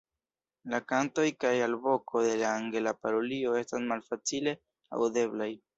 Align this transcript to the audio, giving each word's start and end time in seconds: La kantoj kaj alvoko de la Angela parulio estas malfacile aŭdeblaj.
La 0.73 0.79
kantoj 0.91 1.25
kaj 1.45 1.51
alvoko 1.67 2.23
de 2.29 2.33
la 2.41 2.55
Angela 2.63 2.97
parulio 3.05 3.55
estas 3.65 3.89
malfacile 3.95 4.61
aŭdeblaj. 5.01 5.55